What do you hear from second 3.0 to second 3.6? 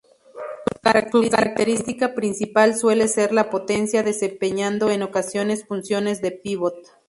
ser la